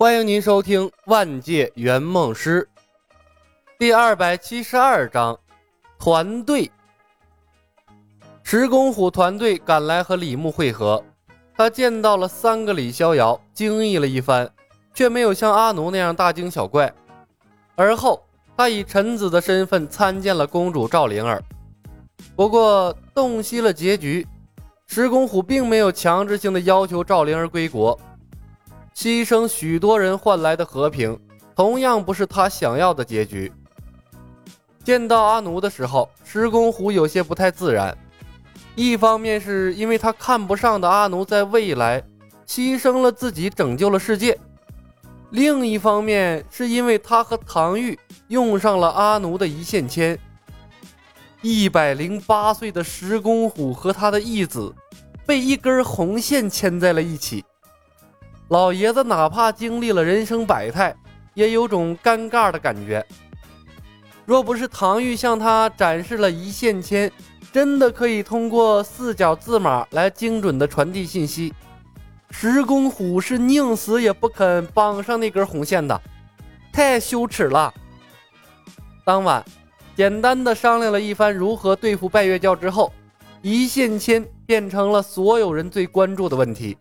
[0.00, 2.66] 欢迎您收听《万界圆梦师》
[3.78, 5.38] 第二百七十二章
[5.98, 6.70] 团队。
[8.42, 11.04] 石公虎团队赶来和李牧会合，
[11.54, 14.50] 他见到了三个李逍遥，惊异了一番，
[14.94, 16.90] 却没有像阿奴那样大惊小怪。
[17.74, 18.24] 而后，
[18.56, 21.42] 他以臣子的身份参见了公主赵灵儿。
[22.34, 24.26] 不过，洞悉了结局，
[24.86, 28.00] 石公虎并没有强制性的要求赵灵儿归国。
[28.94, 31.18] 牺牲许多人换来的和平，
[31.54, 33.52] 同样不是他想要的结局。
[34.84, 37.96] 见到阿奴的时候，石公虎有些不太自然。
[38.74, 42.02] 一方面是因为他看不上的阿奴在未来
[42.46, 44.38] 牺牲了自己拯救了世界，
[45.30, 50.18] 另一方面是因为他和唐钰用上了阿奴的一线牵。
[51.42, 54.74] 一百零八岁的石公虎和他的义子，
[55.26, 57.44] 被一根红线牵在了一起。
[58.50, 60.92] 老爷子哪怕经历了人生百态，
[61.34, 63.04] 也有种尴尬的感觉。
[64.26, 67.12] 若不是唐钰向他展示了一线牵，
[67.52, 71.54] 真的可以通过四角字码来精准的传递信息，
[72.32, 76.00] 石公虎是宁死也不肯绑上那根红线的，
[76.72, 77.72] 太羞耻了。
[79.04, 79.44] 当晚，
[79.94, 82.92] 简单的商量了一番如何对付拜月教之后，
[83.42, 86.76] 一线牵变成了所有人最关注的问题。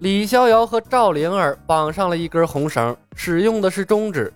[0.00, 4.32] 李逍遥和赵灵儿绑上了一根红绳，使用的是中指。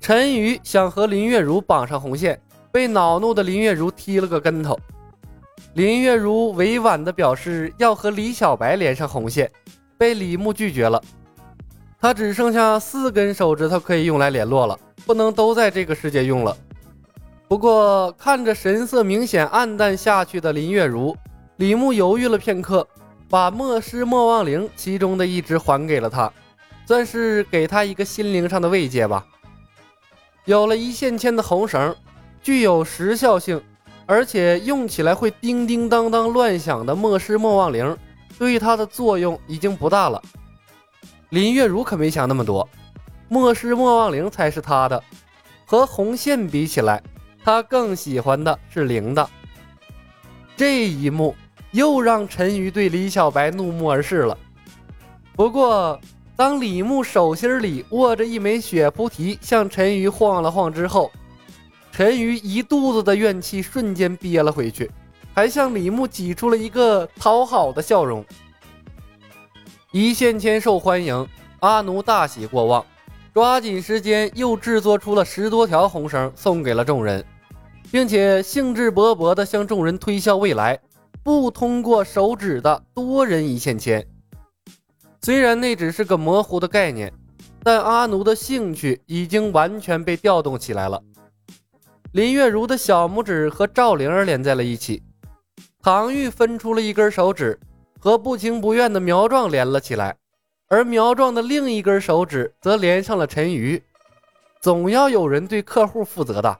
[0.00, 2.40] 陈宇想和林月如绑上红线，
[2.72, 4.76] 被恼怒的林月如踢了个跟头。
[5.74, 9.48] 林月如委婉地表示要和李小白连上红线，
[9.96, 11.00] 被李牧拒绝了。
[12.00, 16.56] 他只剩下四根手指头可以用来联络了，不能都在这个世界用了。
[17.46, 21.16] 不过看着神色明显暗淡下去的林月如，
[21.58, 22.84] 李牧犹豫了片刻。
[23.32, 26.30] 把莫失莫忘灵其中的一只还给了他，
[26.84, 29.26] 算是给他一个心灵上的慰藉吧。
[30.44, 31.96] 有了一线牵的红绳，
[32.42, 33.58] 具有时效性，
[34.04, 37.96] 而且用起来会叮叮当当乱响的莫失莫忘灵，
[38.38, 40.20] 对他的作用已经不大了。
[41.30, 42.68] 林月如可没想那么多，
[43.30, 45.02] 莫失莫忘灵才是他的。
[45.64, 47.02] 和红线比起来，
[47.42, 49.26] 他更喜欢的是灵的。
[50.54, 51.34] 这一幕。
[51.72, 54.38] 又让陈瑜对李小白怒目而视了。
[55.34, 55.98] 不过，
[56.36, 61.10] 当李牧手心里握着一枚血菩提向陈瑜晃了晃之后，
[61.90, 64.90] 陈瑜一肚子的怨气瞬间憋了回去，
[65.34, 68.24] 还向李牧挤出了一个讨好的笑容。
[69.90, 71.26] 一线牵受欢迎，
[71.60, 72.84] 阿奴大喜过望，
[73.34, 77.24] 抓紧时间又制作出了十多条红绳送给了众人，
[77.90, 80.78] 并且兴致勃勃地向众人推销未来。
[81.24, 84.04] 不通过手指的多人一线牵，
[85.20, 87.12] 虽然那只是个模糊的概念，
[87.62, 91.00] 但阿奴的兴趣已经完全被调动起来了。
[92.10, 95.00] 林月如的小拇指和赵灵儿连在了一起，
[95.80, 97.58] 唐钰分出了一根手指
[98.00, 100.16] 和不情不愿的苗壮连了起来，
[100.68, 103.80] 而苗壮的另一根手指则连上了陈瑜。
[104.60, 106.58] 总要有人对客户负责的。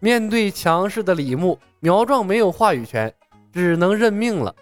[0.00, 3.12] 面对强势的李牧，苗壮没有话语权。
[3.54, 4.52] 只能认命了。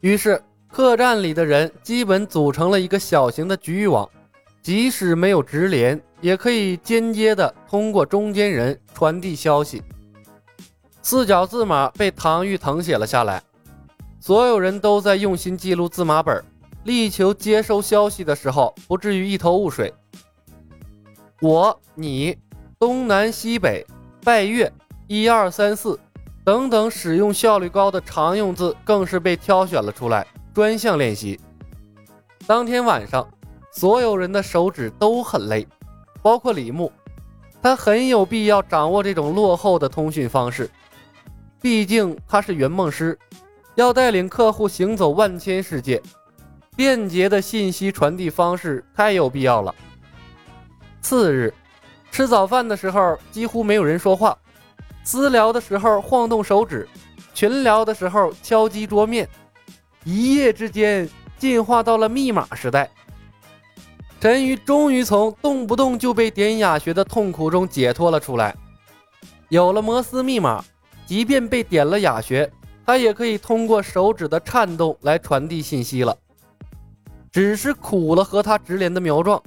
[0.00, 4.08] 于是，客栈里的人基本组成了一个小型的局域网，
[4.60, 9.80] 即使没有直连，也可以间接的通过中间人传递消息。
[11.00, 13.40] 四角字码被唐玉腾写了下来，
[14.18, 16.44] 所有人都在用心记录字码本，
[16.82, 19.94] 力求接收消息的时候不至于一头雾水。
[21.40, 22.36] 我、你、
[22.78, 23.86] 东南西北、
[24.24, 24.72] 拜月、
[25.06, 25.96] 一二三四。
[26.46, 30.24] 等等，使用效率高的常用字更是被挑选了出来，
[30.54, 31.40] 专项练习。
[32.46, 33.28] 当天晚上，
[33.72, 35.66] 所有人的手指都很累，
[36.22, 36.92] 包括李牧，
[37.60, 40.70] 他很有必要掌握这种落后的通讯方式，
[41.60, 43.18] 毕竟他是圆梦师，
[43.74, 46.00] 要带领客户行走万千世界，
[46.76, 49.74] 便捷的信息传递方式太有必要了。
[51.00, 51.52] 次日，
[52.12, 54.38] 吃早饭的时候，几乎没有人说话。
[55.06, 56.86] 私聊的时候晃动手指，
[57.32, 59.28] 群聊的时候敲击桌面，
[60.02, 61.08] 一夜之间
[61.38, 62.90] 进化到了密码时代。
[64.20, 68.52] 陈宇终于从动不动就被点哑穴的痛苦中解脱了出来。
[69.48, 70.64] 有了摩斯密码，
[71.06, 72.50] 即便被点了哑穴，
[72.84, 76.16] 他也可以通过手指的颤动来传递信息了。
[77.30, 79.40] 只是苦了和他直连的苗壮，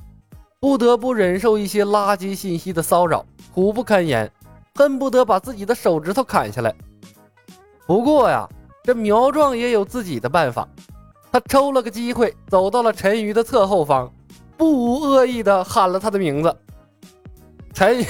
[0.61, 4.31] 不得不忍受一些垃圾信息的骚扰，苦不堪言。
[4.79, 6.73] 恨不得把自己的手指头砍下来。
[7.85, 8.47] 不过呀，
[8.81, 10.65] 这苗壮也有自己的办法。
[11.29, 14.09] 他抽了个机会，走到了陈鱼的侧后方，
[14.55, 16.55] 不无恶意的喊了他的名字。
[17.73, 18.05] 陈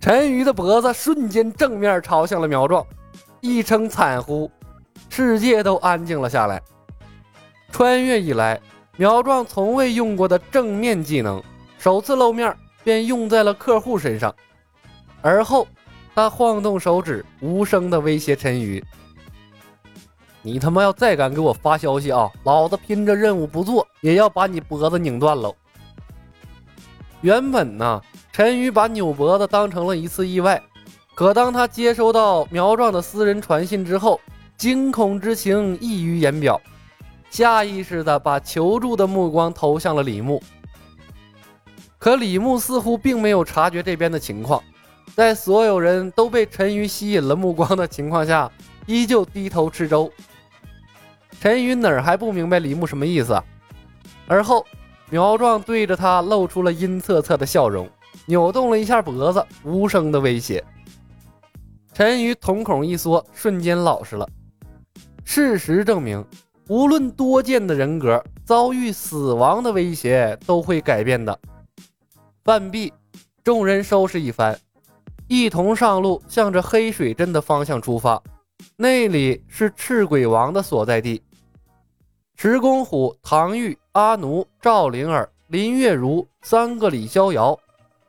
[0.00, 2.86] 陈鱼的脖子瞬间正面朝向了苗壮，
[3.40, 4.48] 一声惨呼，
[5.08, 6.62] 世界都安静了下来。
[7.72, 8.60] 穿越以来，
[8.96, 11.42] 苗壮从未用过的正面技能，
[11.76, 14.32] 首次露面便用在了客户身上。
[15.20, 15.66] 而后，
[16.14, 18.84] 他晃动手指，无声的威胁陈宇
[20.42, 25.52] ：“你他妈要再敢给我发消息啊，老子拼着任务不做，也要把你脖子拧断喽！”
[27.22, 28.00] 原本呢，
[28.30, 30.62] 陈宇把扭脖子当成了一次意外，
[31.14, 34.20] 可当他接收到苗壮的私人传信之后，
[34.58, 36.60] 惊恐之情溢于言表。
[37.30, 40.40] 下意识的把求助的目光投向了李牧，
[42.04, 44.62] 可李牧似乎并没有察觉这边的情况，
[45.16, 48.52] 在所有人都被陈鱼吸引了目光的情况下，
[48.84, 50.12] 依旧低头吃粥。
[51.40, 53.42] 陈鱼哪儿还不明白李牧什么意思？
[54.26, 54.66] 而后，
[55.08, 57.88] 苗壮对着他露出了阴恻恻的笑容，
[58.26, 60.62] 扭动了一下脖子，无声的威胁。
[61.94, 64.28] 陈鱼瞳孔一缩，瞬间老实了。
[65.24, 66.22] 事实证明。
[66.68, 71.38] 无论多贱的人格，遭遇死亡的威胁都会改变的。
[72.46, 72.92] 半壁，
[73.42, 74.54] 众人收拾一番，
[75.28, 78.22] 一同上路，向着黑水镇的方向出发。
[78.76, 81.22] 那里是赤鬼王的所在地。
[82.36, 87.58] 石公虎、唐玉、阿奴、赵灵儿、林月如三个李逍遥，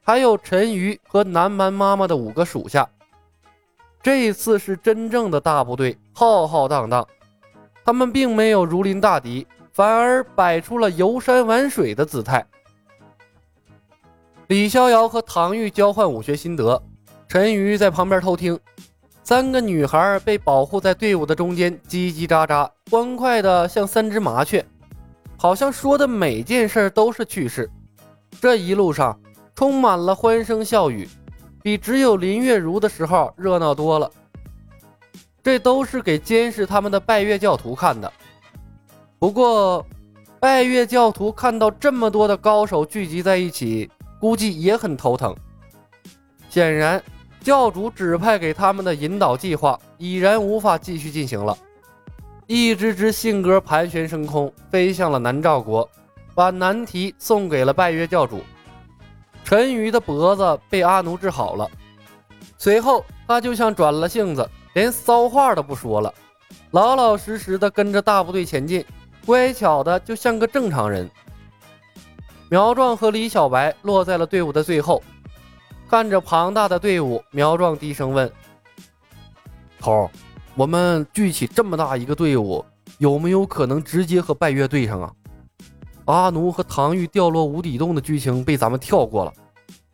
[0.03, 2.85] 还有陈鱼和南蛮妈妈的五个属下。
[4.03, 7.07] 这次是真正的大部队，浩浩荡荡。
[7.85, 12.45] 他们并没有如临大敌，反而摆出了游山玩水的姿态。
[14.47, 16.79] 李逍遥和唐玉交换武学心得，
[17.27, 18.59] 陈瑜在旁边偷听。
[19.23, 24.63] 三个女孩被保护在队伍的中间，叽叽喳喳，欢快的像三只麻雀，
[25.35, 27.67] 好像说的每件事都是趣事。
[28.39, 29.19] 这一路上
[29.55, 31.09] 充满了欢声笑语，
[31.63, 34.11] 比只有林月如的时候热闹多了。
[35.41, 38.13] 这都是给监视他们的拜月教徒看的。
[39.17, 39.83] 不过，
[40.39, 43.89] 拜月教徒看到这么多的高手聚集在一起，
[44.19, 45.35] 估计也很头疼。
[46.49, 47.01] 显然，
[47.41, 51.57] 教主指派给他们的引导计划已然无法继续进行了。
[52.47, 55.89] 一只只信鸽盘旋升空，飞向了南诏国，
[56.33, 58.41] 把难题送给了拜月教主。
[59.43, 61.69] 陈鱼的脖子被阿奴治好了，
[62.57, 64.49] 随后他就像转了性子。
[64.73, 66.13] 连骚话都不说了，
[66.71, 68.83] 老老实实的跟着大部队前进，
[69.25, 71.09] 乖巧的就像个正常人。
[72.49, 75.01] 苗壮和李小白落在了队伍的最后，
[75.89, 78.31] 看着庞大的队伍，苗壮低声问
[79.79, 80.09] ：“头，
[80.53, 82.63] 我们聚起这么大一个队伍，
[82.99, 85.11] 有没有可能直接和拜月对上啊？
[86.05, 89.33] 阿奴和唐玉掉落无底洞的剧情被咱们跳过了，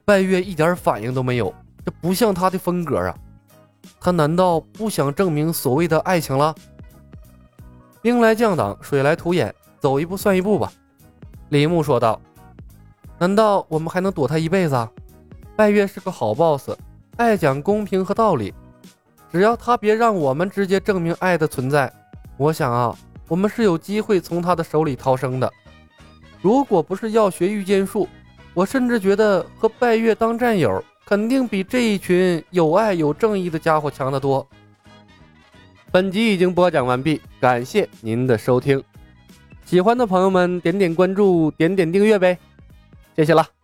[0.04, 1.54] 拜月一点反应都没有，
[1.86, 3.18] 这不像他的风格啊。”
[4.00, 6.54] 他难道不想证明所谓的爱情了？
[8.02, 10.72] 兵来将挡，水来土掩，走一步算一步吧。
[11.50, 12.20] 李牧说道
[13.22, 14.90] ：“难道我们还能躲他一辈子？
[15.56, 16.72] 拜月是个好 boss，
[17.18, 18.52] 爱讲公平和道理。
[19.32, 21.94] 只要他别让我们直接证明爱的存在，
[22.36, 22.98] 我想啊，
[23.28, 25.54] 我们是有机会从他的手里逃生的。
[26.42, 28.10] 如果不是要学御剑术，
[28.56, 34.48] 我甚至觉得和拜月当战友。”肯定比这一群有爱有正义的家伙强得多。
[35.92, 38.82] 本集已经播讲完毕，感谢您的收听。
[39.66, 42.38] 喜欢的朋友们点点关注，点点订阅呗，
[43.16, 43.61] 谢谢了。